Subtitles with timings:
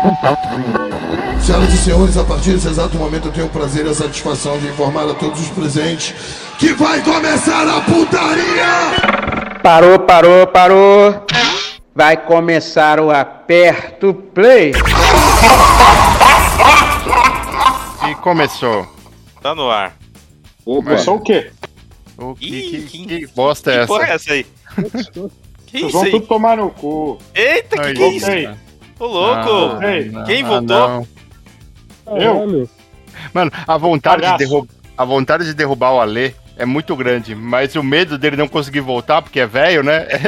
[1.40, 4.58] Senhoras e senhores, a partir desse exato momento eu tenho o prazer e a satisfação
[4.58, 6.14] de informar a todos os presentes
[6.58, 9.58] que vai começar a putaria!
[9.62, 11.24] Parou, parou, parou.
[11.94, 14.72] Vai começar o aperto play.
[18.08, 18.86] E começou.
[19.42, 19.94] Tá no ar.
[20.64, 21.50] Começou o quê?
[22.18, 23.86] O que, Ih, que, que- que bosta é Que essa?
[23.86, 24.46] porra é essa aí?
[25.66, 26.10] Que Vocês isso vão aí?
[26.10, 27.18] tudo tomar no cu.
[27.34, 28.30] Eita, que Aí, que é isso?
[28.30, 28.48] Ei,
[29.00, 29.82] Ô, louco!
[29.82, 30.88] Ei, não, quem ah, voltou?
[32.06, 32.16] não.
[32.18, 32.68] eu?
[33.34, 34.38] Mano, a vontade, de Palhaço.
[34.38, 38.46] derru- a vontade de derrubar o Alê é muito grande, mas o medo dele não
[38.46, 40.06] conseguir voltar, porque é velho, né?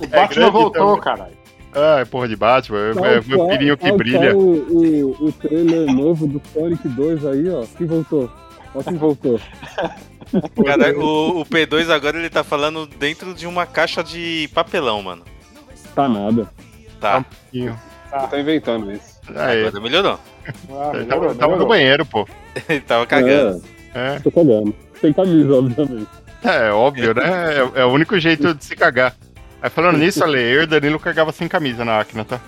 [0.00, 1.00] O Batman grande, voltou, então.
[1.00, 1.36] caralho.
[1.74, 4.36] ah, é porra de Batman, é, Qual- é meu qual- filhinho que qual- brilha.
[4.36, 4.40] o,
[5.20, 7.64] o, o trailer novo do Sonic 2 aí, ó.
[7.76, 8.30] Que voltou.
[8.74, 9.40] Ó, que voltou.
[10.66, 15.22] Cara, o, o P2 agora ele tá falando dentro de uma caixa de papelão, mano.
[15.94, 16.48] Tá nada.
[17.00, 17.24] Tá,
[18.30, 19.20] Tá inventando isso.
[19.34, 20.20] Aí, agora melhorou.
[20.70, 22.26] Ah, ele melhorou, tava, tava no banheiro, pô.
[22.68, 23.62] Ele tava cagando.
[23.94, 24.74] É, É, tô cagando.
[25.00, 26.08] Sem camisa, obviamente.
[26.44, 27.22] é óbvio, né?
[27.24, 29.14] É, é o único jeito de se cagar.
[29.62, 32.40] Aí falando nisso, Ale, eu e o Danilo cagava sem camisa na Acna, tá?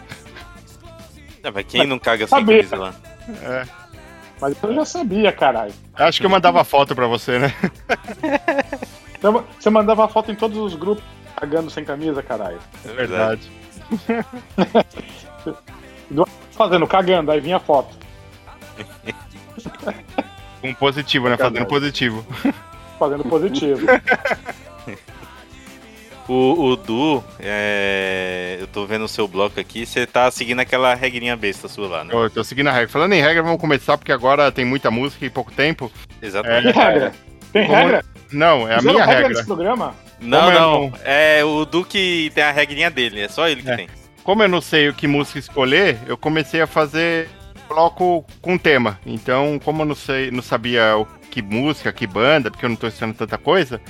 [1.42, 2.56] Ah, mas quem não caga sem Sabia.
[2.64, 2.95] camisa lá?
[3.42, 3.64] É.
[4.41, 5.73] Mas eu já sabia, caralho.
[5.95, 7.55] Acho que eu mandava foto pra você, né?
[9.58, 11.03] Você mandava foto em todos os grupos
[11.37, 12.59] cagando sem camisa, caralho.
[12.85, 13.51] É verdade.
[16.53, 17.97] Fazendo, cagando, aí vinha foto.
[20.63, 21.37] Um positivo, né?
[21.37, 22.27] Fazendo positivo.
[22.99, 23.87] Fazendo positivo.
[26.27, 30.95] O, o Du, é, eu tô vendo o seu bloco aqui, você tá seguindo aquela
[30.95, 32.15] regrinha besta sua lá, né?
[32.15, 32.89] Eu tô seguindo a regra.
[32.89, 35.93] Falando em regra, vamos começar porque agora tem muita música e pouco tempo.
[36.19, 36.75] Tem Exatamente.
[36.75, 37.13] regra?
[37.53, 38.05] Tem Como- regra?
[38.33, 39.35] Não, é a Fizeram minha regra regra.
[39.35, 39.95] desse programa?
[40.20, 43.70] Não, é não, é o Du que tem a regrinha dele, é só ele que
[43.70, 43.77] É.
[43.77, 43.89] tem.
[44.23, 47.29] Como eu não sei o que música escolher, eu comecei a fazer
[47.69, 48.98] bloco com tema.
[49.05, 52.77] Então, como eu não sei, não sabia o que música, que banda, porque eu não
[52.77, 53.80] tô estudando tanta coisa,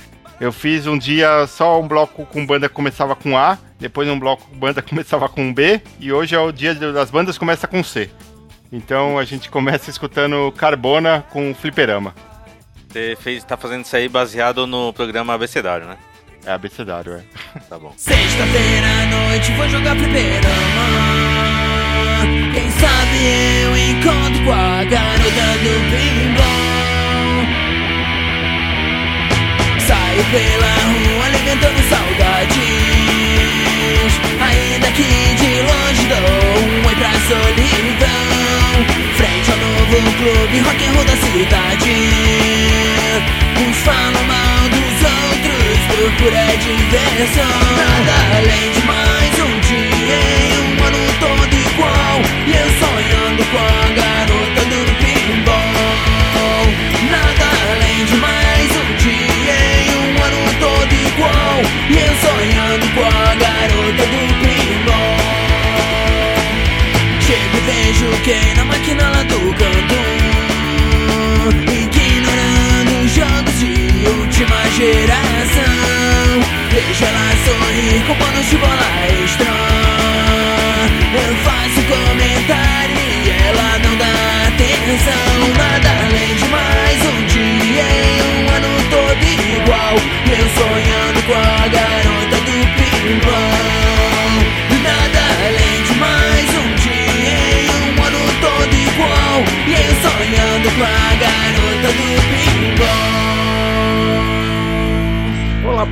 [0.41, 4.19] eu fiz um dia só um bloco com banda que começava com A, depois um
[4.19, 7.65] bloco com banda que começava com B, e hoje é o dia das bandas começa
[7.67, 8.09] com C.
[8.71, 12.13] Então a gente começa escutando Carbona com Fliperama.
[12.89, 15.97] Você fez, tá fazendo isso aí baseado no programa Abecedário, né?
[16.45, 17.23] É abecedário, é.
[17.69, 17.93] Tá bom.
[17.97, 20.87] Sexta-feira à noite vou jogar fliperama
[22.53, 23.17] Quem sabe
[23.63, 26.65] eu encontro com a garota do pinball
[29.79, 32.59] Saio pela rua alimentando saudades.
[34.41, 35.03] Ainda que
[35.35, 36.17] de longe dou
[36.63, 38.75] um oi pra solidão.
[39.15, 41.93] Frente ao novo clube rock and roll da cidade.
[43.61, 45.44] Uns falam mal dos outros
[45.87, 52.21] por pura diversão Nada além de mais um dia em um ano todo igual.
[52.47, 56.65] E eu sonhando com a garota do pinball.
[57.11, 61.57] Nada além de mais um dia em um ano todo igual.
[61.89, 65.17] E eu sonhando com a garota do pinball.
[67.21, 70.14] Chego e vejo quem na máquina lá do canto
[74.35, 75.63] última geração.
[76.69, 78.87] Vejo ela sorrir com panos de bola
[79.23, 79.47] extra
[81.13, 85.39] Eu faço comentário e ela não dá atenção.
[85.57, 89.95] Nada além de mais um dia em um ano todo igual.
[90.27, 93.54] Eu sonhando com a garota do pinball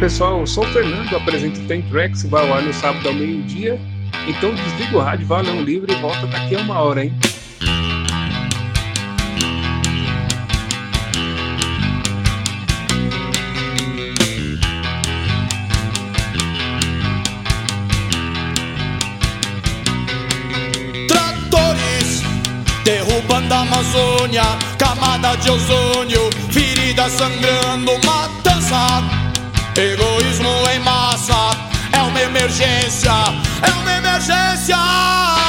[0.03, 3.79] pessoal, eu sou o Fernando, apresento o Tracks, vai ao ar no sábado ao meio-dia.
[4.27, 7.13] Então desliga o rádio, vai ler um livro e volta daqui a uma hora, hein?
[21.07, 22.23] Tratores
[22.83, 24.43] derrubando a Amazônia,
[24.77, 29.22] camada de ozônio, ferida sangrando, matança,
[29.75, 31.51] egoísmo em massa,
[31.91, 33.11] é uma emergência,
[33.61, 35.42] é uma emergência.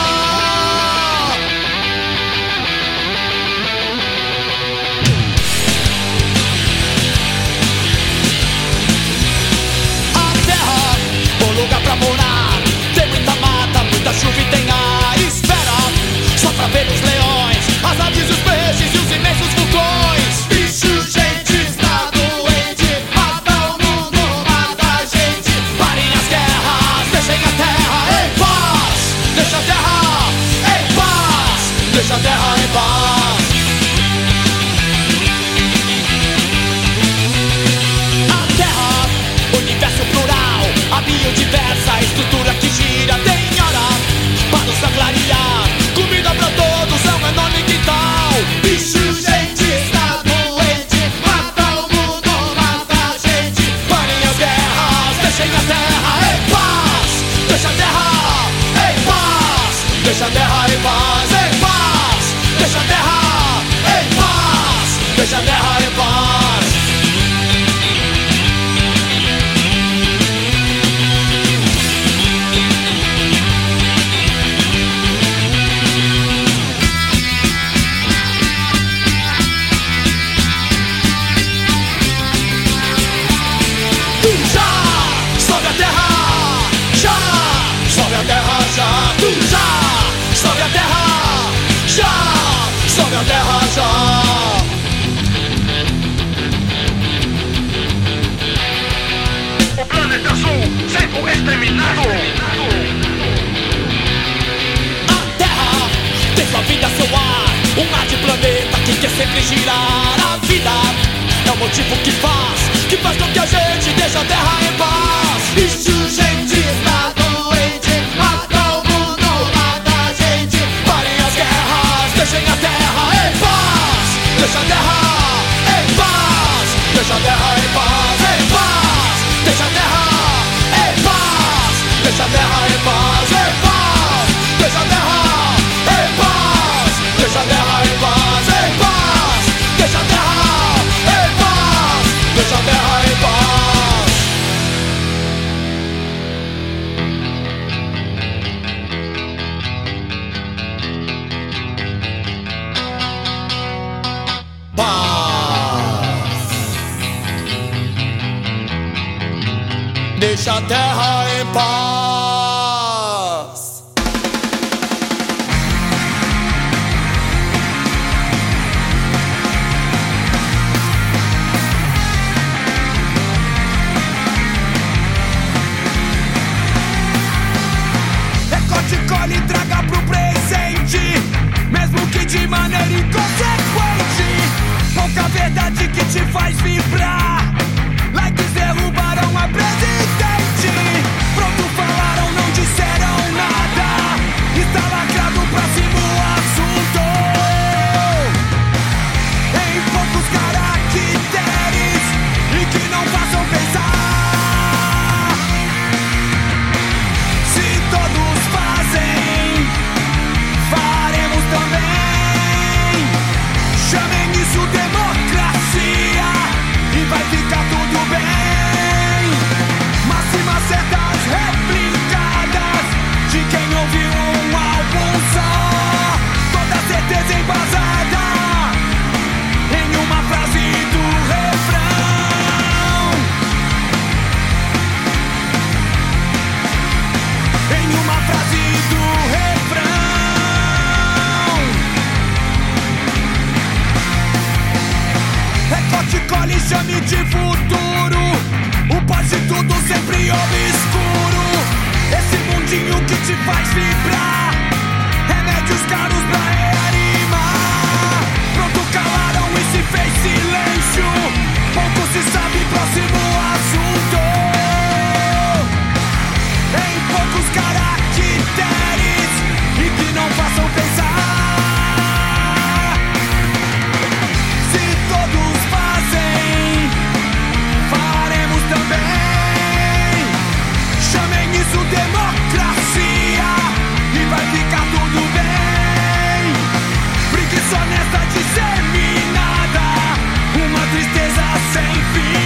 [291.54, 292.43] Tristeza sem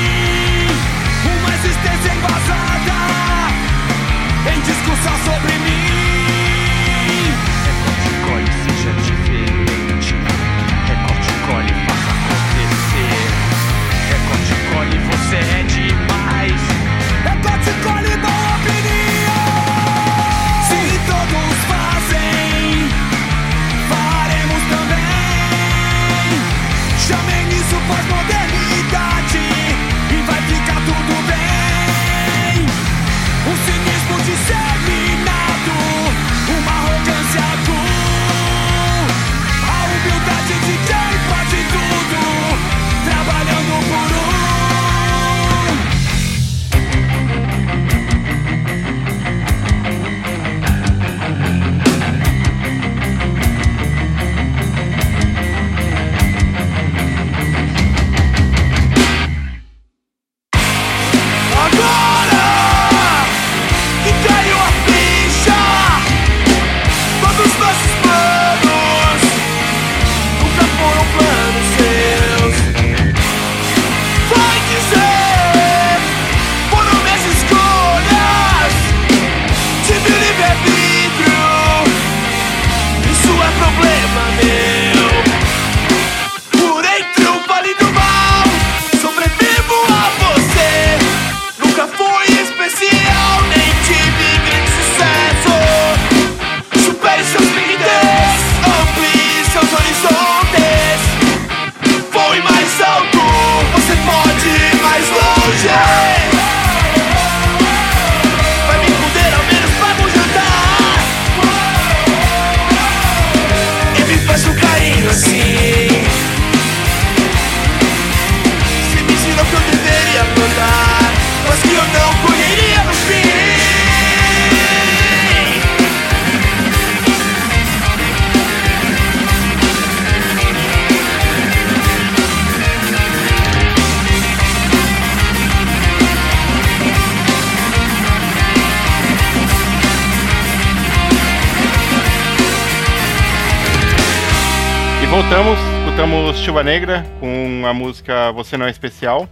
[146.49, 149.28] Chuva Negra com a música Você Não é Especial.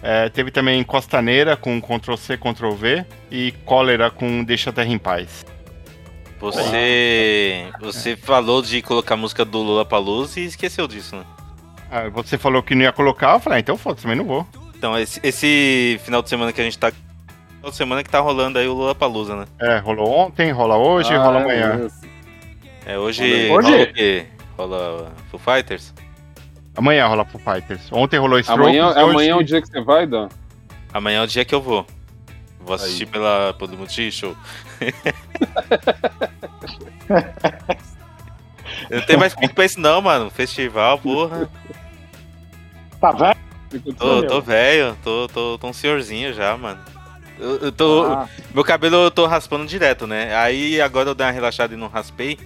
[0.00, 4.88] É, teve também Costaneira com Ctrl C, Ctrl V e Cólera com Deixa a Terra
[4.92, 5.44] em Paz.
[6.38, 7.66] Você.
[7.80, 11.24] Você falou de colocar a música do Lula Palusa e esqueceu disso, né?
[11.90, 14.46] Ah, você falou que não ia colocar, eu falei, ah, então foda-se, também não vou.
[14.78, 16.92] Então, esse, esse final de semana que a gente tá.
[17.56, 19.46] Final de semana que tá rolando aí o Lula Palusa, né?
[19.60, 21.74] É, rolou ontem, rola hoje, Ah, rola amanhã.
[21.74, 21.98] mesmo.
[22.86, 23.50] É, hoje.
[23.50, 23.68] Hoje?
[23.72, 24.26] Rola o quê?
[24.56, 25.92] Rola Foo Fighters?
[26.76, 27.92] Amanhã rola Foo Fighters.
[27.92, 28.98] Ontem rolou Strokes, Amanhã, hoje...
[28.98, 30.28] amanhã é o dia que você vai, Dan?
[30.92, 31.86] Amanhã é o dia que eu vou.
[32.60, 34.36] Vou assistir pela, pelo Multishow.
[38.90, 40.30] eu não tenho mais pico pra isso não, mano.
[40.30, 41.50] Festival, porra.
[43.00, 43.36] Tá velho?
[43.96, 46.78] Tô, tô velho, tô, tô, tô um senhorzinho já, mano.
[47.38, 48.04] Eu, eu tô.
[48.04, 48.28] Ah.
[48.54, 50.34] Meu cabelo eu tô raspando direto, né?
[50.36, 52.38] Aí agora eu dei uma relaxada e não raspei.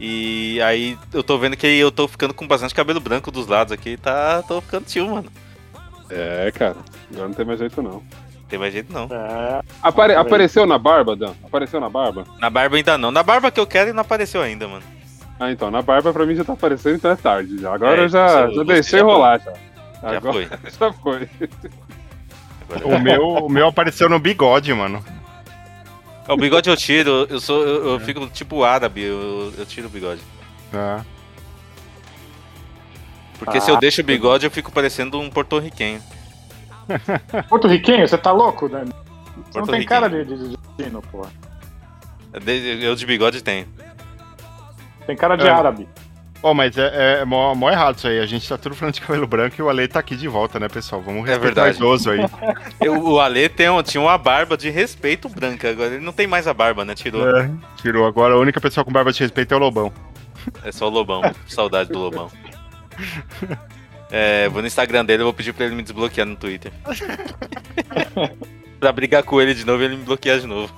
[0.00, 3.72] E aí eu tô vendo que eu tô ficando com bastante cabelo branco dos lados
[3.72, 3.96] aqui.
[3.96, 4.42] Tá.
[4.46, 5.30] tô ficando tio, mano.
[6.10, 6.76] É, cara.
[7.12, 7.90] Agora não tem mais jeito, não.
[7.92, 8.02] Não
[8.48, 9.04] tem mais jeito não.
[9.10, 11.32] É, Apare- apareceu na barba, Dan?
[11.44, 12.24] Apareceu na barba?
[12.40, 13.10] Na barba ainda não.
[13.10, 14.82] Na barba que eu quero não apareceu ainda, mano.
[15.40, 17.74] Ah, então, na barba pra mim já tá aparecendo, então é tarde já.
[17.74, 19.52] Agora É, eu já, você- já deixei já rolar já.
[20.02, 20.48] Já Agora foi.
[20.80, 21.28] já foi.
[22.84, 25.02] O meu, o meu apareceu no bigode, mano.
[26.28, 27.62] O bigode eu tiro, eu sou.
[27.66, 30.20] Eu, eu fico tipo árabe, eu, eu tiro o bigode.
[30.72, 31.02] Ah.
[33.38, 36.02] Porque se eu deixo o bigode, eu fico parecendo um porto-riquenho.
[37.48, 38.92] Porto-riquenho, você tá louco, Dani?
[39.50, 41.26] Você não tem cara de, de, de latino, pô.
[42.44, 43.66] De- Eu de bigode tenho.
[45.06, 45.50] Tem cara de É.
[45.50, 45.88] árabe.
[46.40, 48.20] Ó, mas é, é mó, mó errado isso aí.
[48.20, 50.60] A gente tá tudo falando de cabelo branco e o Ale tá aqui de volta,
[50.60, 51.02] né, pessoal?
[51.02, 51.76] Vamos É respeitar verdade.
[51.78, 52.20] idoso aí.
[52.80, 56.26] Eu- o Ale tem, um- tinha uma barba de respeito branca, agora ele não tem
[56.28, 56.94] mais a barba, né?
[56.94, 57.28] Tirou.
[57.36, 57.50] É,
[57.82, 58.06] tirou.
[58.06, 59.92] Agora a única pessoa com barba de respeito é o Lobão.
[60.64, 61.22] É só o Lobão.
[61.48, 62.30] Saudade do Lobão.
[64.10, 66.72] É, vou no Instagram dele, eu vou pedir pra ele me desbloquear no Twitter.
[68.80, 70.72] pra brigar com ele de novo e ele me bloquear de novo.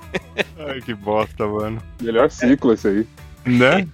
[0.58, 1.82] Ai, que bosta, mano.
[2.00, 3.06] Melhor ciclo esse aí.
[3.44, 3.86] Né?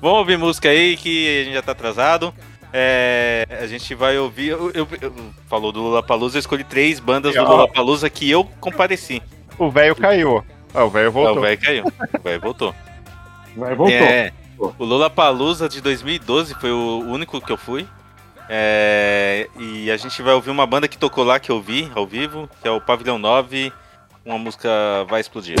[0.00, 2.32] Vamos ouvir música aí que a gente já tá atrasado.
[2.72, 4.48] É, a gente vai ouvir.
[4.48, 5.12] Eu, eu- eu-
[5.48, 7.42] falou do Lula Palusa, eu escolhi três bandas do.
[7.42, 9.20] Lula Palusa que eu compareci.
[9.58, 10.44] O velho caiu.
[10.72, 11.38] Ah, o velho Ah, voltou.
[11.38, 11.84] o velho caiu.
[11.84, 12.74] O velho voltou.
[13.56, 13.96] Vai, voltou.
[13.96, 17.86] É, o Lula Palusa de 2012 foi o único que eu fui.
[18.48, 22.06] É, e a gente vai ouvir uma banda que tocou lá que eu vi ao
[22.06, 23.72] vivo, que é o Pavilhão 9,
[24.24, 24.68] uma música
[25.08, 25.56] Vai Explodir.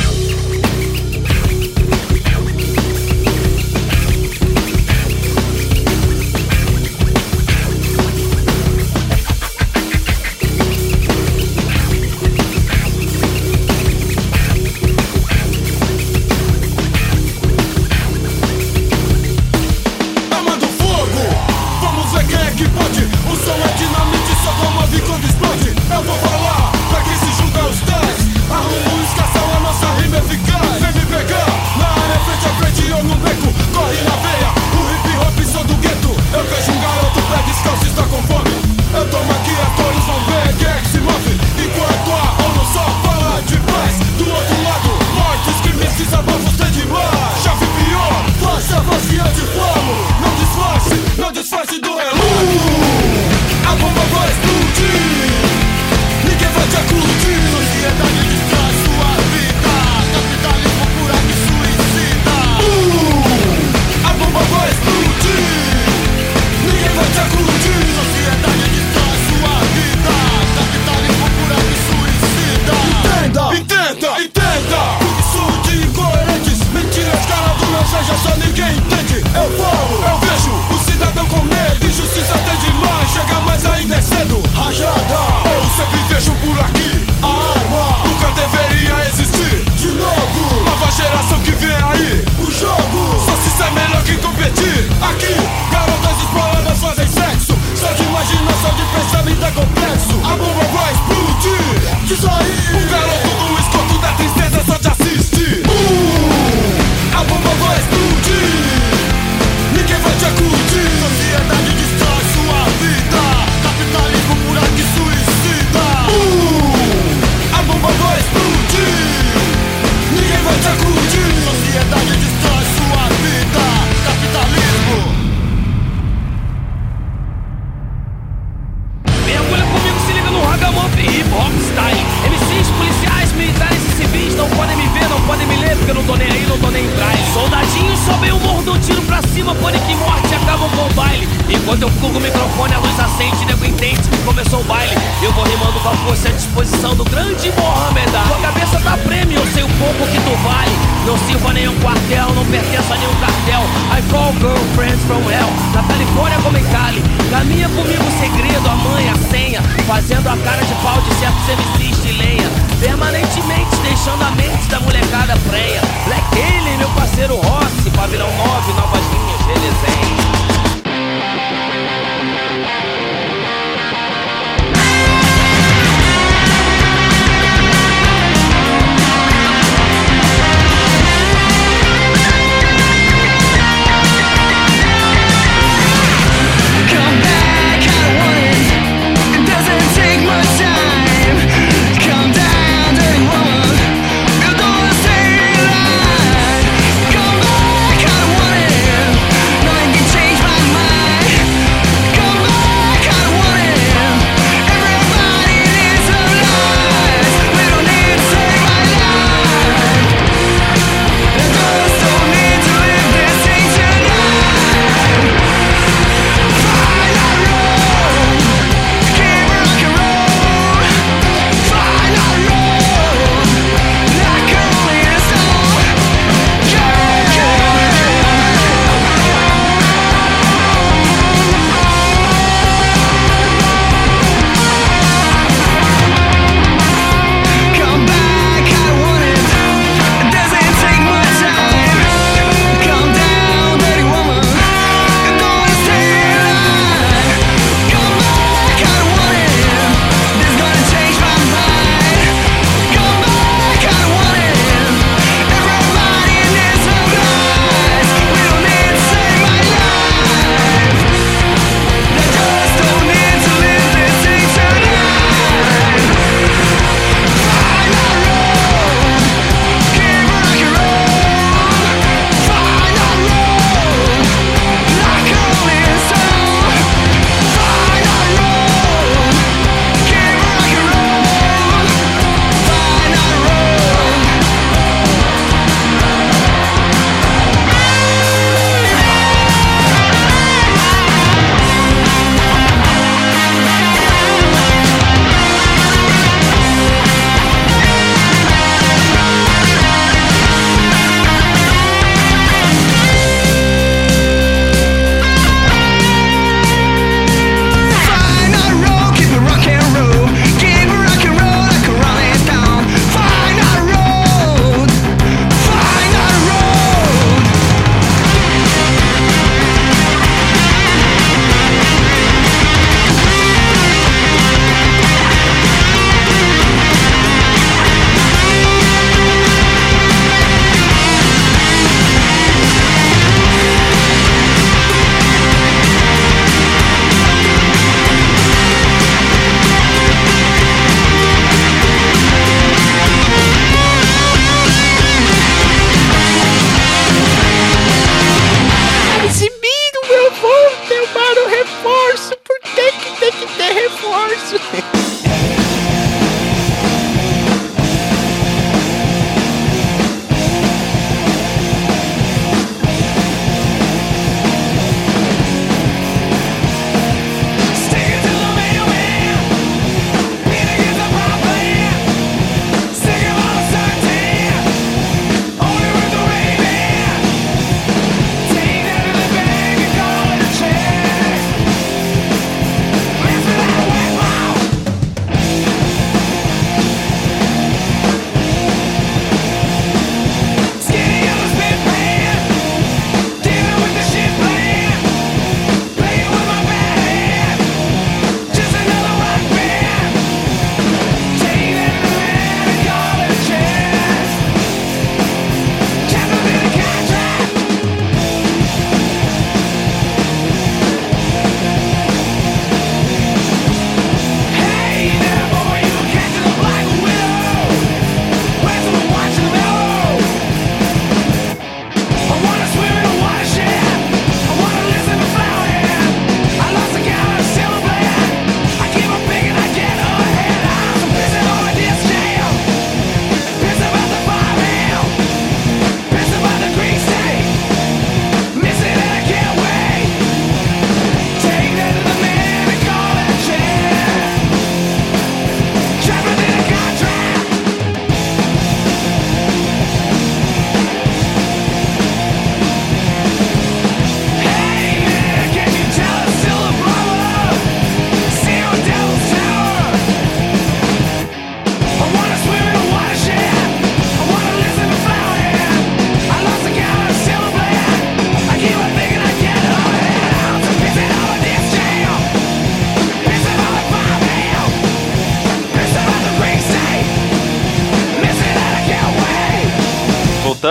[144.90, 145.00] Baile.
[145.22, 148.10] Eu vou rimando com força a disposição do grande Mohamed.
[148.10, 150.70] Tua cabeça tá prêmio, eu sei o pouco que tu vale.
[151.06, 153.62] Não sirvo a nenhum quartel, não pertenço a nenhum cartel.
[153.96, 157.02] I call girlfriends from hell, na Califórnia como em Cali.
[157.30, 159.62] Caminha comigo o segredo, a mãe, a senha.
[159.86, 162.50] Fazendo a cara de pau de certos MCs de lenha.
[162.80, 165.80] Permanentemente deixando a mente da molecada prenha.
[166.06, 170.39] Black Alien, meu parceiro Rossi, pavilhão 9, novas linhas de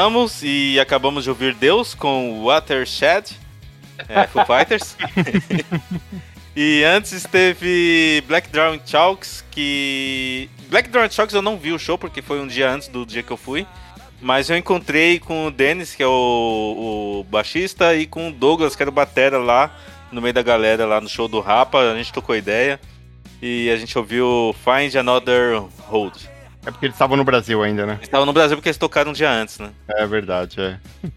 [0.10, 3.38] começamos e acabamos de ouvir Deus com Watershed,
[4.08, 4.98] é, Foo Fighters.
[6.56, 10.50] e antes teve Black Drawing Chalks, que.
[10.68, 13.22] Black Drawing Chalks eu não vi o show porque foi um dia antes do dia
[13.22, 13.68] que eu fui.
[14.20, 18.76] Mas eu encontrei com o Dennis, que é o, o baixista, e com o Douglas,
[18.76, 19.78] que era o batera lá
[20.12, 21.80] no meio da galera lá no show do Rapa.
[21.80, 22.80] A gente tocou ideia
[23.42, 26.39] e a gente ouviu Find Another Hold.
[26.66, 27.94] É porque eles estavam no Brasil ainda, né?
[27.94, 29.72] Eles estavam no Brasil porque eles tocaram um dia antes, né?
[29.88, 30.80] É verdade, é.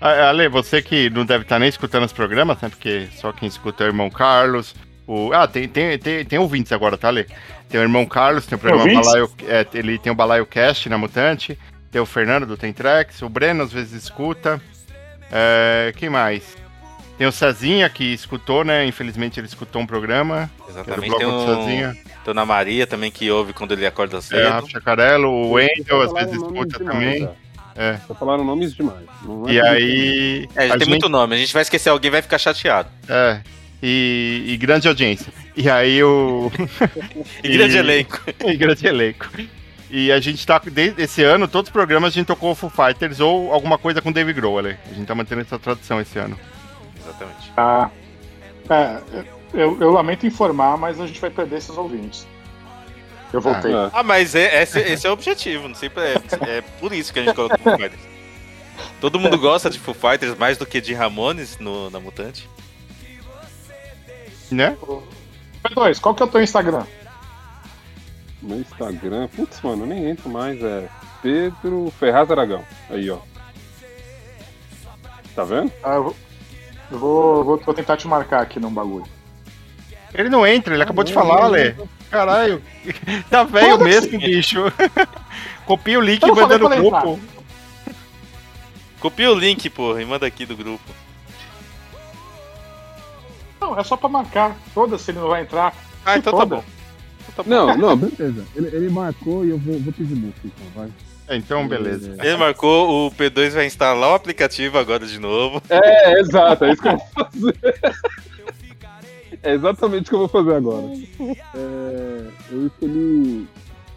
[0.00, 2.68] Ale, você que não deve estar nem escutando os programas, né?
[2.68, 4.74] Porque só quem escuta é o irmão Carlos.
[5.06, 5.32] O...
[5.32, 7.26] Ah, tem, tem, tem, tem ouvintes agora, tá, Ale?
[7.68, 9.06] Tem o irmão Carlos, tem o programa Ouvintes?
[9.06, 11.58] Balaio, é, ele tem o Balaio Cast na Mutante,
[11.90, 14.60] tem o Fernando do Tentrex, o Breno às vezes escuta.
[15.30, 16.56] É, quem mais?
[17.20, 18.86] Tem o Cezinha que escutou, né?
[18.86, 20.50] Infelizmente ele escutou um programa.
[20.66, 21.12] Exatamente.
[21.12, 21.96] O Tem o Cezinha.
[22.24, 24.48] Dona Maria também que ouve quando ele acorda É, cedo.
[24.48, 27.28] Rafa Chacarello, o Wendel às vezes escuta demais, também.
[27.76, 27.98] É.
[28.06, 29.04] Só falaram nomes demais.
[29.22, 30.48] Não é E aí.
[30.56, 31.34] É, já tem muito nome.
[31.34, 32.88] A gente vai esquecer alguém e vai ficar chateado.
[33.06, 33.42] É.
[33.82, 35.30] E, e grande audiência.
[35.54, 36.50] E aí o.
[37.44, 38.18] E grande elenco.
[38.46, 39.28] e grande elenco.
[39.90, 43.20] E a gente tá, desde esse ano, todos os programas a gente tocou Foo Fighters
[43.20, 44.76] ou alguma coisa com Dave Grohl, ali.
[44.90, 46.38] A gente tá mantendo essa tradição esse ano.
[47.20, 47.52] Exatamente.
[47.56, 47.90] Ah,
[48.70, 49.00] é,
[49.52, 52.26] eu, eu lamento informar, mas a gente vai perder esses ouvintes.
[53.32, 53.72] Eu voltei.
[53.72, 53.90] É.
[53.92, 55.68] Ah, mas é- esse, esse é o objetivo.
[55.68, 58.02] Não sei, é, é por isso que a gente coloca Foo Fighters.
[59.00, 62.48] Todo mundo gosta de Foo Fighters mais do que de Ramones no, na Mutante.
[64.50, 64.76] Né?
[65.62, 66.84] P2, qual que é o teu Instagram?
[68.42, 70.88] Meu Instagram, putz, mano, eu nem entro mais, é
[71.22, 72.64] Pedro Ferraz Aragão.
[72.88, 73.18] Aí, ó.
[75.36, 75.70] Tá vendo?
[75.84, 76.16] Ah, eu vou,
[76.90, 79.06] eu vou, vou- vou tentar te marcar aqui num bagulho.
[80.12, 81.74] Ele não entra, ele acabou de falar, Lê.
[82.10, 82.62] Caralho.
[83.30, 84.58] Tá velho mesmo, bicho.
[85.66, 87.20] Copia o link e manda no grupo.
[88.98, 90.82] Copia o link, porra, e manda aqui do grupo.
[93.60, 94.56] Não, é só pra marcar.
[94.74, 95.74] Foda-se, ele não vai entrar.
[96.04, 96.56] Ah, então tá foda.
[96.56, 96.64] bom.
[97.46, 98.44] Não, não, beleza.
[98.56, 100.90] Ele, ele marcou e eu vou, vou pedir música, então, vai.
[101.30, 102.16] É, Então, beleza.
[102.18, 105.62] Ele marcou, o P2 vai instalar o aplicativo agora de novo.
[105.70, 107.56] É, exato, é isso que eu vou fazer.
[109.42, 110.86] É exatamente o que eu vou fazer agora.
[111.54, 113.48] É, eu escolhi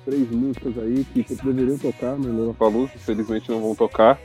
[0.05, 4.19] três músicas aí que deveriam tocar no Lula Palusa, infelizmente não vão tocar.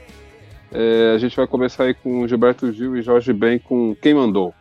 [0.71, 4.55] É, a gente vai começar aí com Gilberto Gil e Jorge Ben com Quem Mandou.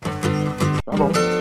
[0.00, 1.33] Tá bom.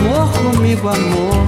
[0.00, 1.46] Amor comigo, amor?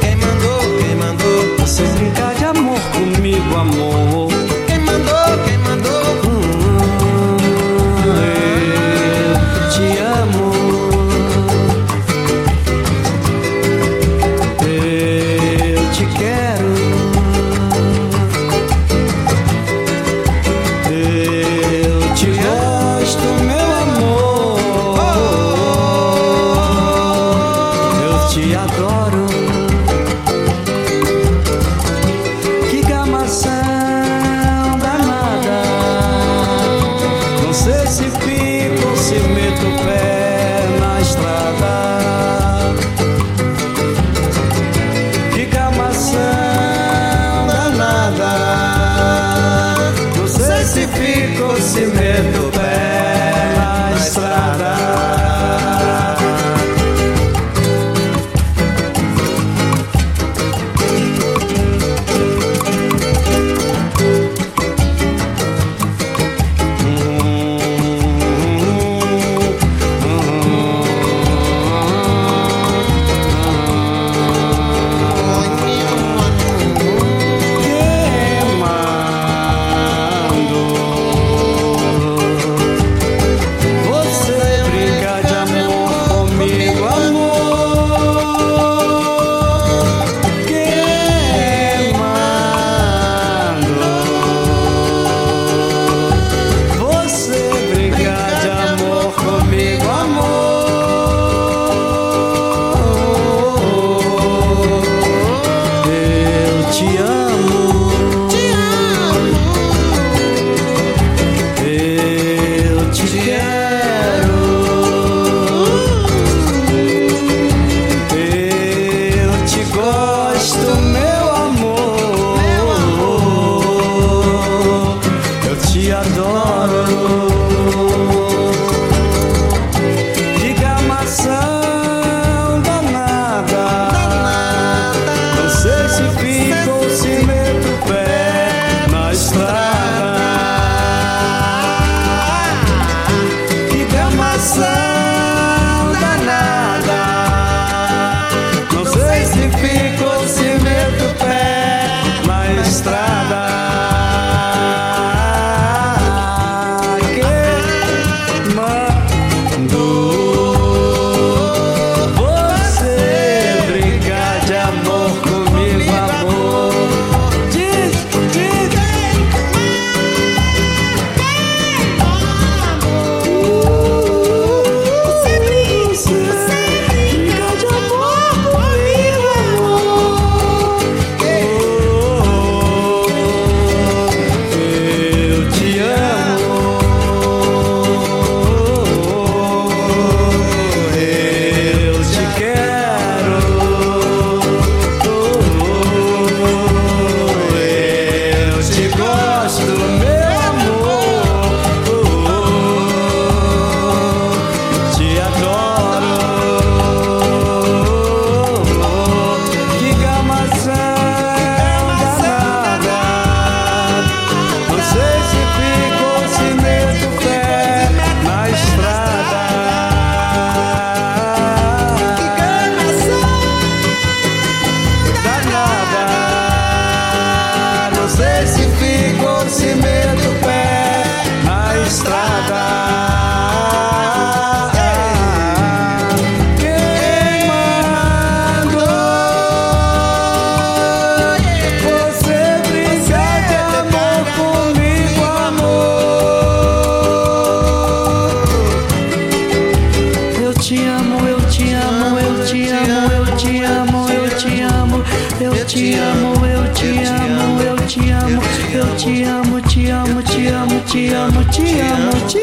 [0.00, 4.15] Quem mandou, quem mandou você brincar de amor comigo, amor?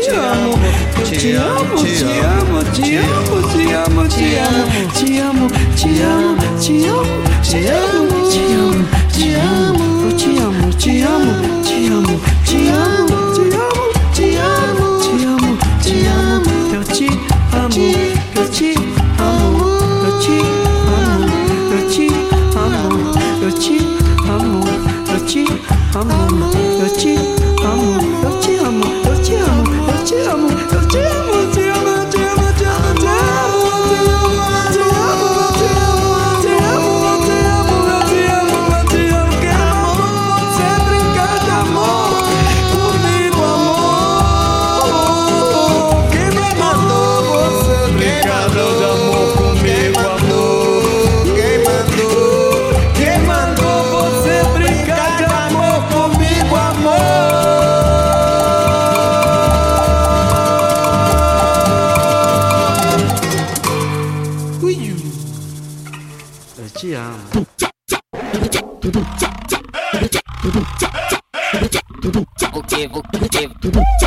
[0.01, 0.57] te amo,
[1.03, 6.87] te amo, te amo, te amo, te amo, te amo, te amo, te amo, te
[6.87, 7.03] amo,
[7.43, 7.92] te amo.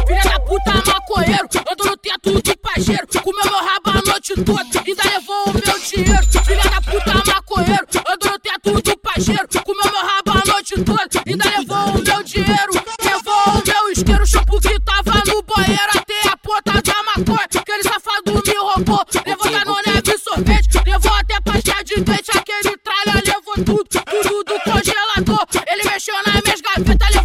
[0.07, 4.83] Filha da puta maconheiro, andou no teto de pajeiro, comeu meu rabo a noite toda,
[4.87, 6.27] ainda levou o meu dinheiro.
[6.45, 11.23] Filha da puta maconheiro, andou no teto de pajeiro, comeu meu rabo a noite toda,
[11.27, 12.73] ainda levou o meu dinheiro.
[13.03, 17.83] Levou o meu isqueiro, shampoo que tava no banheiro, até a ponta da maconha, aquele
[17.83, 19.05] safado me roubou.
[19.27, 24.61] Levou canone de sorvete, levou até pastel de dente, aquele tralha levou tudo, tudo do
[24.61, 25.47] congelador.
[25.69, 27.15] Ele mexeu nas minhas gavetas,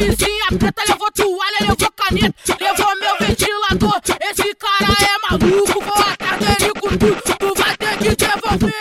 [0.00, 4.00] camisinha preta, levou toalha, levou caneta, levou meu ventilador.
[4.30, 7.22] Esse cara é maluco, vou atrás do com tudo.
[7.38, 8.74] Tu vai ter que devolver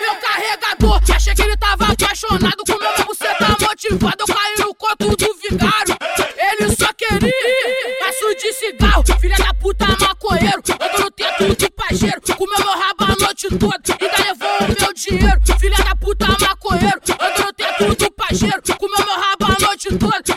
[0.00, 1.00] meu carregador.
[1.16, 4.16] Achei que ele tava apaixonado com meu buceta motivado.
[4.20, 5.96] Eu caí no conto do vigário.
[6.36, 9.04] Ele só queria maço de cigarro.
[9.18, 12.20] Filha da puta maconheiro, ando no teto de pajeiro.
[12.36, 15.40] Comeu meu rabo a noite toda, ainda levou o meu dinheiro.
[15.58, 18.62] Filha da puta maconheiro, ando no teto do pajeiro.
[18.78, 20.29] Comeu meu rabo a noite toda.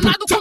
[0.00, 0.31] people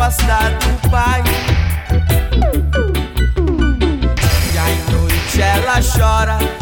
[0.00, 1.22] afastar do pai.
[4.54, 6.59] E à noite ela chora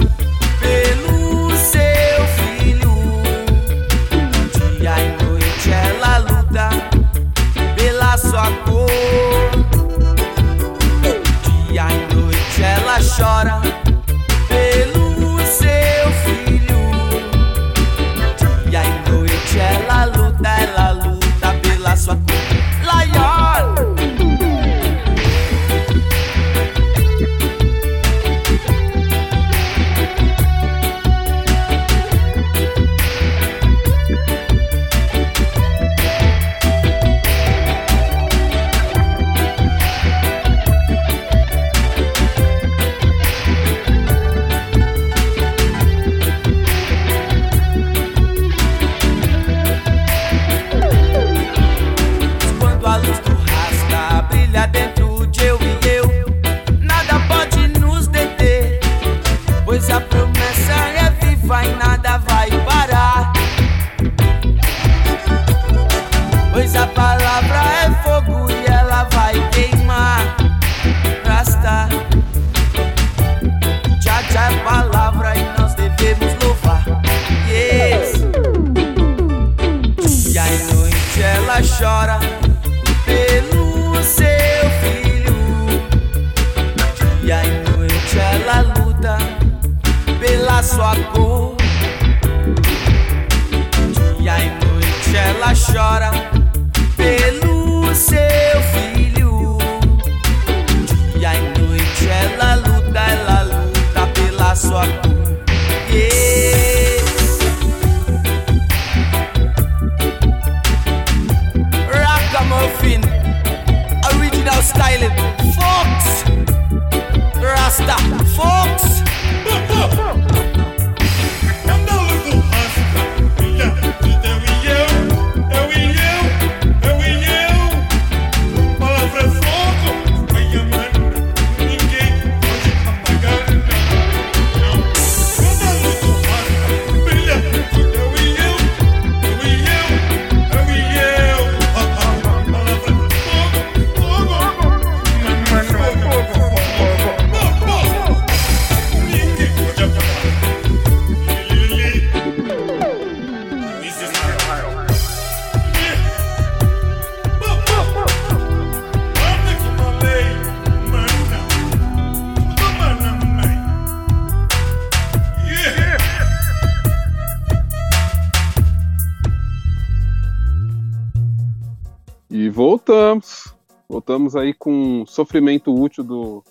[174.08, 176.44] Voltamos aí com Sofrimento Útil do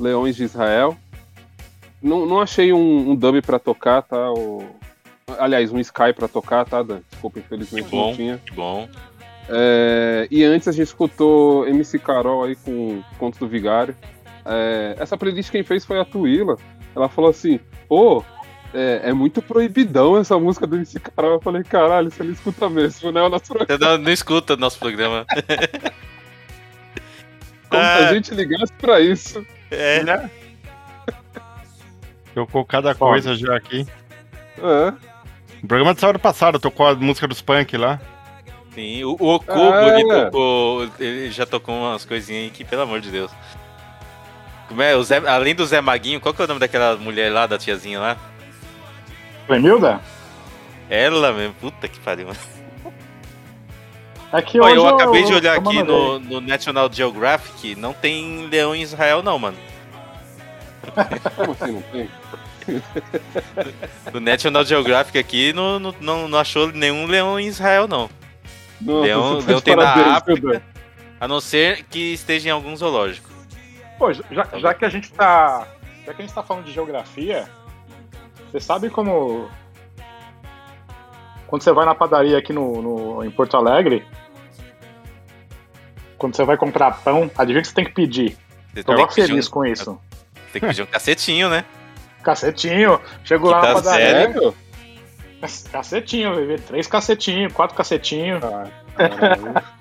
[0.00, 0.96] Leões de Israel.
[2.02, 4.32] Não, não achei um, um dub pra tocar, tá?
[4.32, 4.64] O...
[5.38, 7.02] Aliás, um Sky pra tocar, tá, Dan?
[7.08, 8.38] Desculpa, infelizmente Que bom, não tinha.
[8.38, 8.88] que bom.
[9.48, 13.96] É, e antes a gente escutou MC Carol aí com Conto do Vigário.
[14.44, 16.56] É, essa playlist quem fez foi a Tuila.
[16.96, 18.24] Ela falou assim, pô,
[18.74, 21.34] é, é muito proibidão essa música do MC Carol.
[21.34, 23.22] Eu falei, caralho, você não escuta mesmo, né?
[23.22, 23.86] O nosso programa.
[23.86, 25.24] Não, não escuta nosso programa.
[27.74, 29.46] Como se a gente ligasse pra isso.
[29.70, 30.30] É, né?
[32.34, 33.86] Tocou cada coisa já aqui.
[34.58, 34.92] É.
[35.62, 38.00] O programa de sábado passado tocou a música dos punk lá.
[38.74, 40.00] Sim, o, o Okubo, É.
[40.00, 43.30] ele, tocou, ele já tocou umas coisinhas aí que, pelo amor de Deus.
[44.66, 44.96] Como é?
[44.96, 47.56] O Zé, além do Zé Maguinho, qual que é o nome daquela mulher lá, da
[47.56, 48.16] tiazinha lá?
[49.46, 50.00] Clemilda?
[50.90, 52.28] Ela mesmo, puta que pariu.
[52.30, 52.34] É
[54.60, 58.46] Ó, hoje eu acabei de eu- olhar eu aqui no, no National Geographic, não tem
[58.48, 59.56] leão em Israel não, mano.
[61.36, 62.10] Como assim não tem?
[64.12, 68.08] No National Geographic aqui não, não, não, não achou nenhum leão em Israel não.
[68.80, 70.62] Nossa, leão tá leão de tem na África,
[71.20, 73.28] a não ser que esteja em algum zoológico.
[73.98, 74.24] Pô, já,
[74.56, 75.66] já que a gente tá.
[76.04, 77.48] Já que a gente tá falando de geografia,
[78.50, 79.48] você sabe como.
[81.46, 84.04] Quando você vai na padaria aqui no, no- em Porto Alegre,
[86.24, 88.34] quando você vai comprar pão, adivinha o que você tem que pedir?
[88.72, 90.00] Você Tô pedir feliz um- com isso.
[90.54, 91.64] Tem que pedir um cacetinho, né?
[92.24, 94.06] Cacetinho, chego Que lá tá na padaria.
[94.06, 94.54] sério?
[95.70, 96.56] Cacetinho, bebê.
[96.56, 98.40] Três cacetinhos, quatro cacetinhos.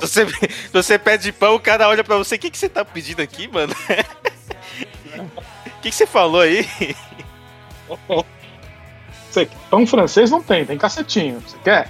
[0.00, 0.26] Você,
[0.70, 3.48] você pede pão, o cara olha pra você, o que, que você tá pedindo aqui,
[3.48, 3.74] mano?
[5.66, 6.68] O que, que você falou aí?
[9.70, 11.40] Pão francês não tem, tem cacetinho.
[11.40, 11.88] Você quer?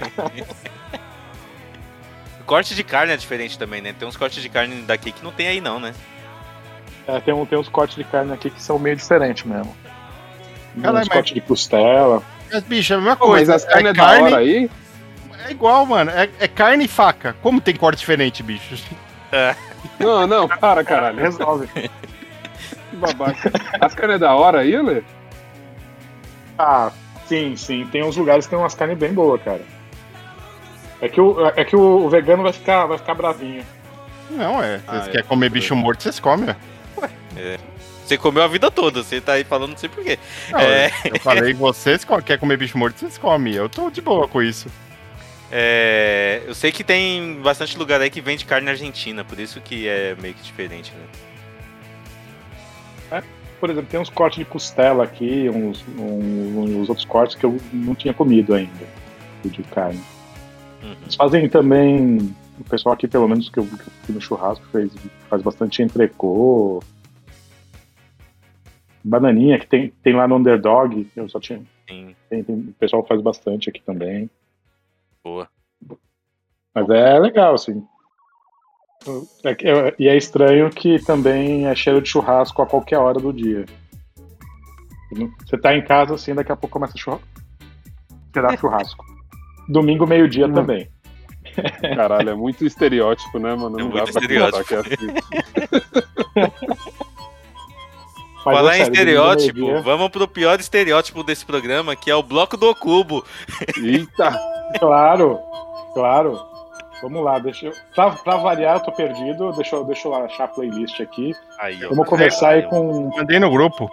[2.46, 3.92] Corte de carne é diferente também, né?
[3.98, 5.92] Tem uns cortes de carne daqui que não tem aí não, né?
[7.06, 9.76] É, tem, um, tem uns cortes de carne aqui que são meio diferentes mesmo.
[10.80, 12.22] Caralho, uns mas- cortes de costela.
[12.52, 13.54] Mas, bicho, é a mesma Pô, mas coisa.
[13.56, 14.70] as carnes é da hora aí?
[15.46, 16.10] É igual, mano.
[16.12, 17.34] É, é carne e faca.
[17.42, 18.76] Como tem corte diferente, bicho?
[19.32, 19.54] É.
[19.98, 21.18] Não, não, para, caralho.
[21.18, 21.68] Resolve.
[22.90, 23.50] Que babaca.
[23.80, 25.02] As carnes é da hora aí, Lê?
[26.58, 26.90] Ah,
[27.26, 27.84] sim, sim.
[27.90, 29.60] Tem uns lugares que tem umas carnes bem boas, cara.
[31.00, 33.62] É que o, é que o vegano vai ficar, vai ficar bravinho.
[34.30, 34.78] Não, é.
[34.78, 35.10] Vocês Ah, é.
[35.10, 36.56] querem comer bicho morto, vocês comem, ué.
[37.36, 37.58] É.
[38.04, 40.18] Você comeu a vida toda, você tá aí falando não sei porquê.
[40.50, 40.90] Não, É.
[41.04, 43.54] Eu falei, vocês querem comer bicho morto, vocês comem.
[43.54, 44.68] Eu tô de boa com isso.
[45.52, 49.86] É, eu sei que tem bastante lugar aí que vende carne argentina, por isso que
[49.86, 51.06] é meio que diferente, né?
[53.60, 57.58] Por exemplo, tem uns cortes de costela aqui, uns, um- uns outros cortes que eu
[57.72, 58.84] não tinha comido ainda,
[59.44, 60.00] de carne.
[60.86, 60.96] Uhum.
[61.02, 64.64] Eles fazem também, o pessoal aqui, pelo menos que eu, que eu fui no churrasco,
[64.66, 64.92] fez,
[65.28, 66.82] faz bastante entrecô,
[69.02, 71.62] bananinha, que tem, tem lá no Underdog, eu só tinha.
[71.88, 74.28] Sim, Tem, tem- o pessoal faz bastante aqui também.
[75.24, 75.48] boa.
[76.74, 77.82] Mas é legal, assim.
[79.44, 83.32] É é- e é estranho que também é cheiro de churrasco a qualquer hora do
[83.32, 83.64] dia.
[85.46, 87.26] Você tá em casa, assim, daqui a pouco começa a churrasco.
[88.34, 89.15] Cheirar churrasco.
[89.68, 90.88] Domingo, meio-dia também.
[91.94, 93.78] Caralho, é muito estereótipo, né, mano?
[93.78, 94.74] É Não dá muito pra estereótipo.
[94.74, 94.96] é assim.
[98.46, 102.72] Mas, Falar em estereótipo, vamos pro pior estereótipo desse programa, que é o bloco do
[102.76, 103.24] Cubo.
[103.76, 104.38] Eita!
[104.78, 105.40] Claro,
[105.92, 106.40] claro.
[107.02, 107.72] Vamos lá, deixa eu.
[107.92, 109.50] Pra, pra variar, eu tô perdido.
[109.52, 111.34] Deixa eu, deixa eu achar a playlist aqui.
[111.58, 111.88] Aí, ó.
[111.88, 113.10] Vamos começar aí com.
[113.16, 113.90] Mandei no grupo.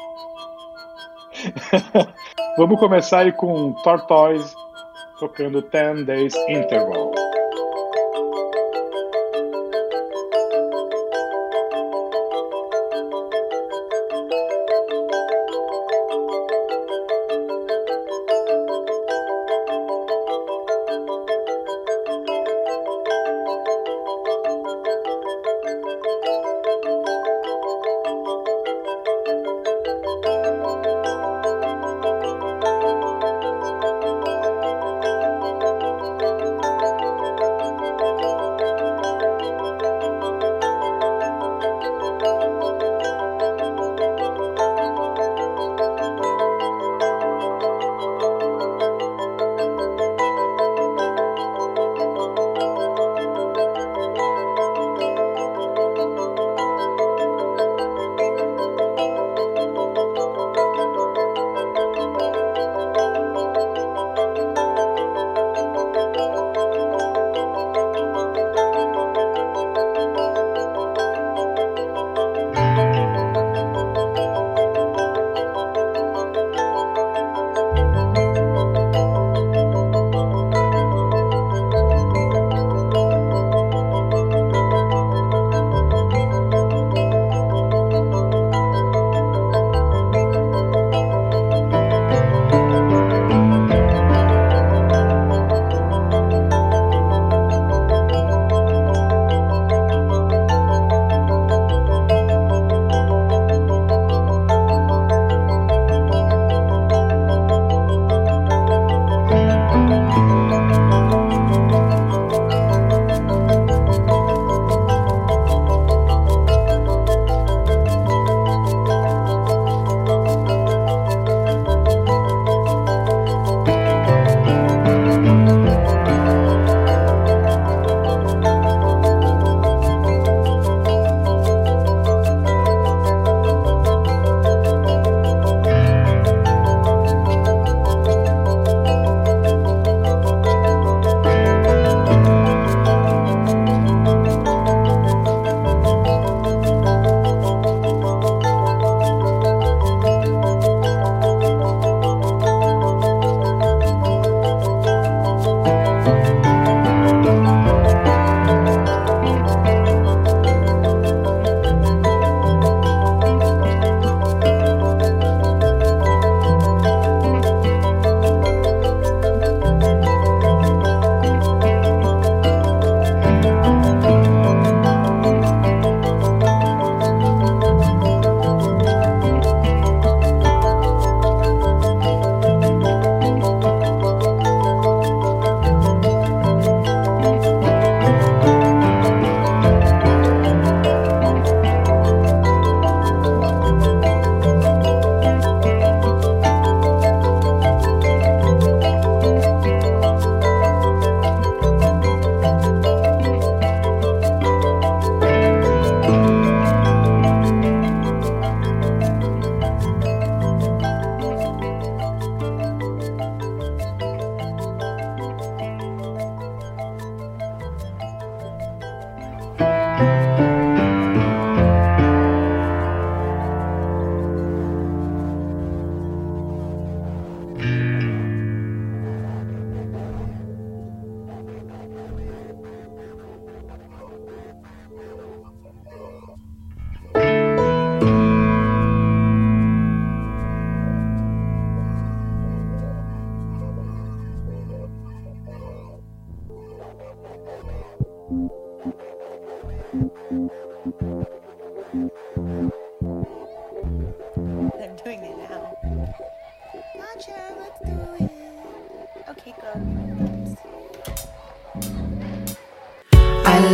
[2.55, 4.53] Vamos começar aí com Tortoise
[5.23, 7.32] tocando 10 Days Interval.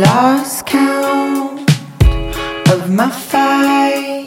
[0.00, 1.60] lost count
[2.72, 4.26] of my fight.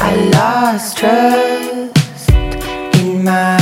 [0.00, 2.30] I lost trust
[3.00, 3.55] in my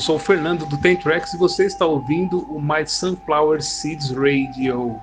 [0.00, 4.98] Eu sou o Fernando do Tentrex e você está ouvindo o My Sunflower Seeds Radio.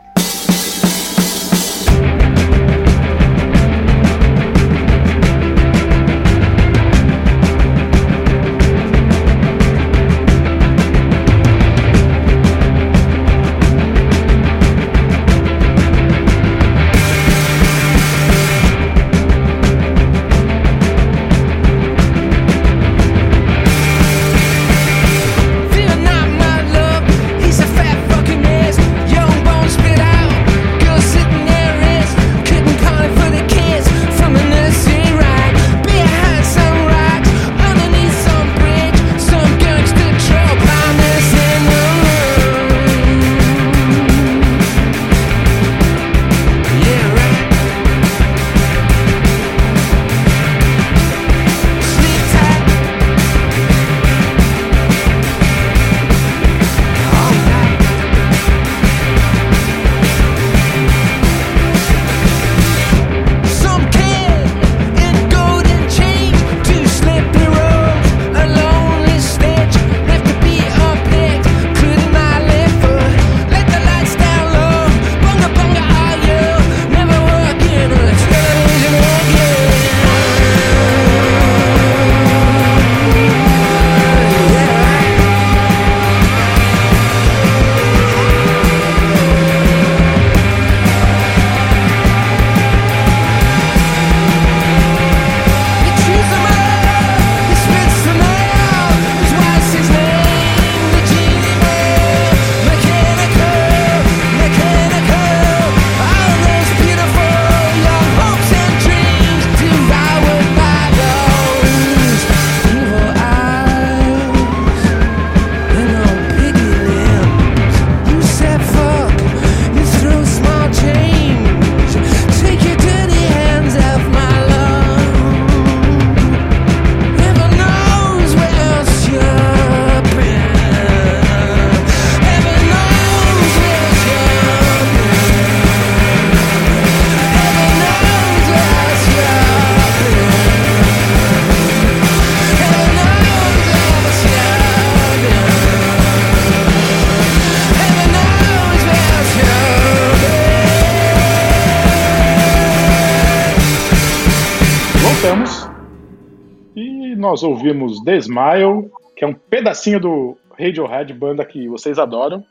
[158.08, 162.46] The Smile, que é um pedacinho do Radiohead, banda que vocês adoram.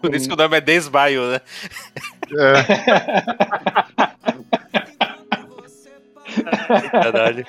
[0.00, 1.42] Por isso que o nome é Desmaio, né?
[6.90, 7.44] Caralho.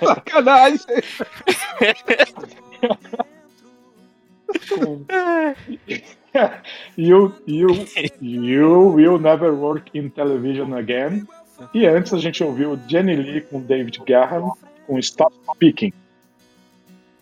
[0.00, 0.80] Sacanagem.
[6.96, 7.86] you, you,
[8.20, 11.24] you Will Never Work in Television Again.
[11.72, 14.56] E antes a gente ouviu Jenny Lee com David Graham
[14.90, 15.92] com Stop Speaking.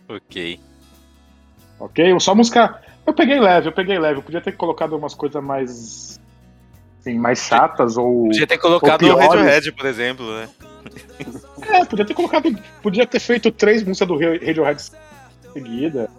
[0.08, 0.58] Ok.
[1.78, 2.20] Ok?
[2.20, 2.82] Só música.
[3.06, 4.20] Eu peguei leve, eu peguei leve.
[4.20, 6.18] Eu podia ter colocado umas coisas mais.
[6.98, 8.24] Assim, mais chatas ou.
[8.28, 9.16] Podia ter colocado o.
[9.16, 10.48] Radiohead, por exemplo, né?
[11.68, 12.48] É, podia ter colocado.
[12.82, 14.82] Podia ter feito três músicas do Radiohead
[15.52, 16.10] seguida.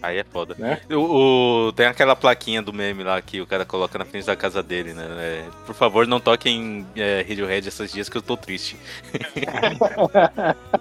[0.00, 0.54] Aí é foda.
[0.58, 0.80] Né?
[0.90, 4.36] O, o- tem aquela plaquinha do meme lá que o cara coloca na frente da
[4.36, 5.04] casa dele, né?
[5.18, 8.76] É, por favor, não toquem é, Radiohead esses dias que eu tô triste.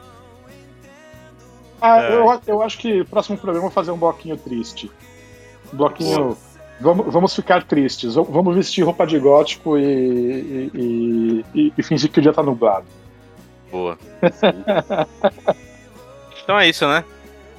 [1.79, 2.13] Ah, É.
[2.15, 4.91] eu, eu acho que próximo programa eu vou fazer um bloquinho triste.
[5.71, 6.35] Um bloquinho.
[6.81, 8.15] Vamos, vamos ficar tristes.
[8.15, 12.85] Vamos vestir roupa de gótico e, e- e- e fingir que o dia tá nublado.
[13.71, 13.97] Boa.
[16.43, 17.03] então é isso, né?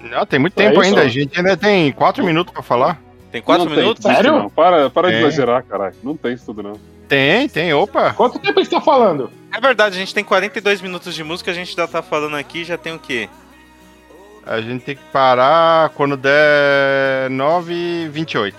[0.00, 1.00] Não, tem muito É tempo isso, ainda.
[1.00, 1.04] ó.
[1.04, 3.00] A gente ainda tem quatro minutos pra falar.
[3.30, 4.04] Tem quatro Não tem minutos?
[4.04, 4.32] isso Sério?
[4.32, 4.50] Não.
[4.50, 5.20] Para, para de É.
[5.20, 5.94] exagerar, caralho.
[6.02, 6.72] Não tem isso tudo, não.
[7.08, 8.12] Tem, tem, opa.
[8.14, 9.30] Quanto tempo a gente tá falando?
[9.52, 12.64] É verdade, a gente tem 42 minutos de música, a gente já tá falando aqui,
[12.64, 13.28] já tem o quê?
[14.46, 18.54] A gente tem que parar quando der 9h28.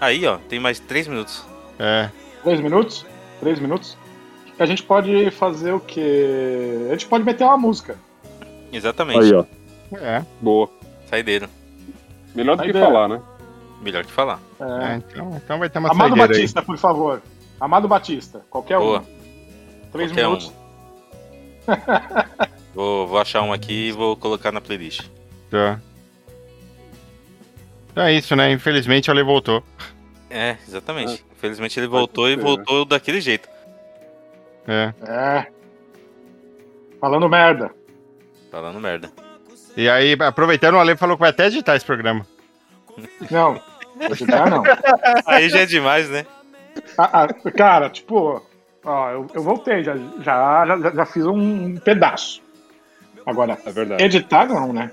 [0.00, 1.44] Aí, ó, tem mais 3 minutos.
[1.78, 2.08] É.
[2.42, 3.04] Três minutos?
[3.40, 3.96] Três minutos?
[4.58, 6.86] A gente pode fazer o quê?
[6.88, 7.96] A gente pode meter uma música.
[8.72, 9.20] Exatamente.
[9.24, 9.44] Aí, ó.
[9.94, 10.22] É.
[10.40, 10.68] Boa.
[11.08, 11.48] Saideira.
[12.34, 12.86] Melhor do que Saideira.
[12.88, 13.22] falar, né?
[13.82, 14.40] Melhor que falar.
[14.60, 14.92] É.
[14.92, 17.22] É, então, então vai ter uma Amado saideira Batista, por favor.
[17.60, 19.00] Amado Batista, qualquer Boa.
[19.00, 19.90] um.
[19.92, 20.30] Três Qualquer um.
[20.30, 20.52] minutos.
[22.74, 25.00] Vou, vou achar um aqui e vou colocar na playlist.
[25.02, 25.08] aí.
[25.50, 25.80] Tá.
[27.90, 28.50] Então é isso, né?
[28.52, 29.62] Infelizmente a lei voltou.
[30.28, 31.24] É, exatamente.
[31.26, 33.48] Ah, Infelizmente ele voltou e voltou daquele jeito.
[34.66, 34.92] É.
[35.02, 35.46] É.
[37.00, 37.70] Falando merda.
[38.50, 39.10] Falando merda.
[39.76, 42.26] E aí, aproveitando, o Ale falou que vai até editar esse programa.
[43.30, 43.60] Não.
[44.00, 44.62] Editar não.
[45.26, 46.24] Aí já é demais, né?
[46.96, 48.42] Ah, ah, cara, tipo,
[48.84, 52.42] ó, eu, eu voltei, já, já, já, já fiz um pedaço.
[53.26, 54.02] Agora, É verdade.
[54.02, 54.90] editar não, né?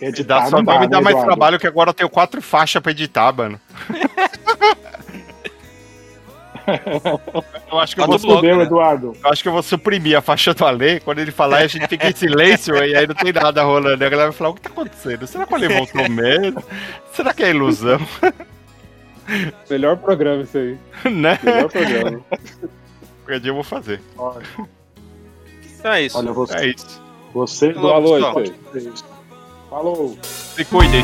[0.00, 1.26] Editar só não vai me dar né, mais Eduardo?
[1.30, 3.60] trabalho que agora eu tenho quatro faixas pra editar, mano.
[7.70, 8.62] eu acho que eu vou, Fudeu, né?
[8.64, 9.12] Eduardo.
[9.22, 11.00] eu acho que eu vou suprimir a faixa do Ale.
[11.00, 14.04] Quando ele falar, a gente fica em silêncio e aí não tem nada rolando.
[14.04, 15.26] A galera vai falar: o que tá acontecendo?
[15.26, 16.62] Será que o Ale voltou mesmo?
[17.12, 17.98] Será que é ilusão?
[19.70, 20.76] Melhor programa isso aí.
[21.10, 21.38] né?
[21.42, 22.20] Melhor programa.
[23.24, 24.00] Qualquer dia eu vou fazer.
[24.18, 24.42] Olha,
[25.78, 26.18] Então é isso.
[26.18, 27.02] olha, você, É isso.
[27.32, 29.04] você Falou, isso.
[29.70, 30.18] Falou.
[30.22, 31.02] Se cuidem,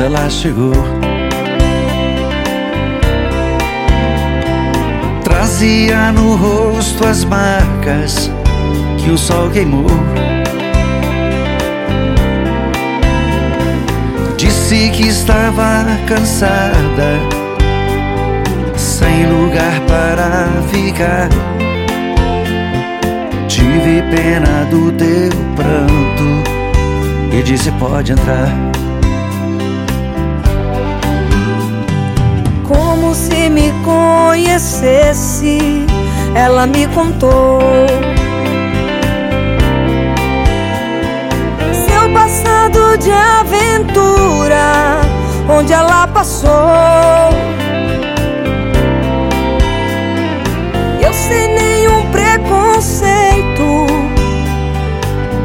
[0.00, 0.72] quando ela chegou.
[5.22, 8.30] Trazia no rosto as marcas
[8.98, 9.86] que o sol queimou.
[14.36, 17.18] Disse que estava cansada,
[18.76, 21.28] sem lugar para ficar.
[23.48, 28.48] Tive pena do teu pranto e disse: pode entrar.
[33.90, 35.86] Conhecesse,
[36.34, 37.60] ela me contou
[41.86, 45.00] seu passado de aventura,
[45.48, 46.50] onde ela passou.
[51.02, 53.86] Eu sem nenhum preconceito,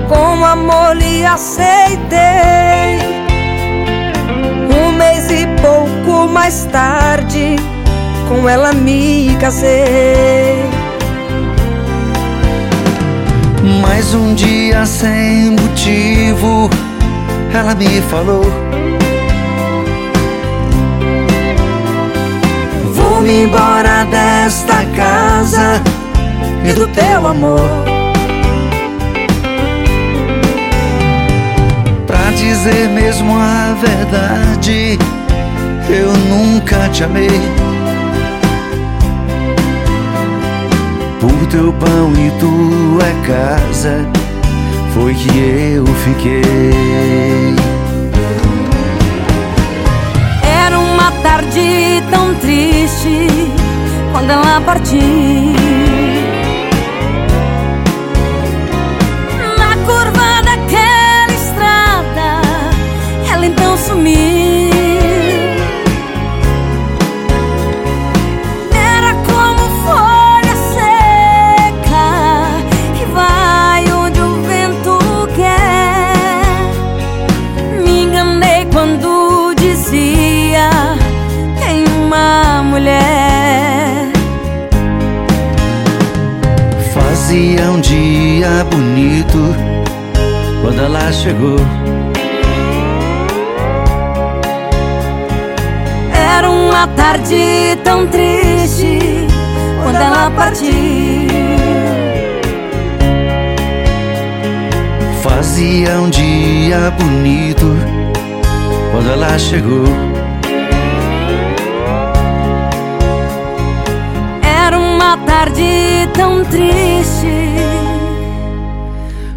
[0.08, 3.00] com amor lhe aceitei.
[4.78, 7.56] Um mês e pouco mais tarde,
[8.28, 10.64] com ela me casei.
[13.82, 16.70] Mais um dia sem motivo,
[17.54, 18.46] ela me falou.
[22.94, 25.82] Vou-me embora desta casa
[26.64, 27.70] e do teu amor.
[32.06, 35.00] Pra dizer mesmo a verdade,
[35.90, 37.65] eu nunca te amei.
[41.28, 44.06] Por teu pão e tua casa
[44.94, 47.56] foi que eu fiquei.
[50.44, 53.28] Era uma tarde tão triste
[54.12, 55.00] quando ela partiu.
[59.58, 62.42] Na curva daquela estrada,
[63.32, 64.45] ela então sumiu.
[88.46, 89.56] Dia bonito
[90.62, 91.58] quando ela chegou.
[96.14, 99.00] Era uma tarde tão triste
[99.82, 100.70] quando ela partiu.
[105.24, 107.76] Fazia um dia bonito
[108.92, 109.86] quando ela chegou.
[114.44, 117.56] Era uma tarde tão triste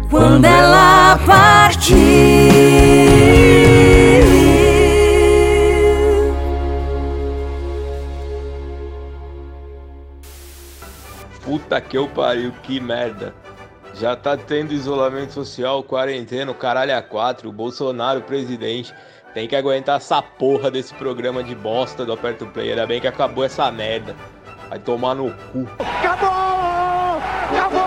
[0.09, 1.97] quando ela partiu.
[11.43, 13.33] Puta que eu pariu, que merda.
[13.95, 18.93] Já tá tendo isolamento social, quarentena, o caralho a quatro, o Bolsonaro presidente.
[19.33, 22.71] Tem que aguentar essa porra desse programa de bosta do Aperto Play.
[22.71, 24.15] Ainda bem que acabou essa merda.
[24.69, 25.67] Vai tomar no cu.
[25.79, 26.29] Acabou!
[27.51, 27.78] Acabou!